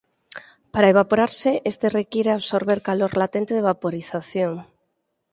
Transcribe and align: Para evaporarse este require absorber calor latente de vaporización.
Para 0.73 0.91
evaporarse 0.93 1.51
este 1.71 1.87
require 1.99 2.31
absorber 2.31 2.79
calor 2.87 3.11
latente 3.21 3.53
de 3.55 3.65
vaporización. 3.69 4.53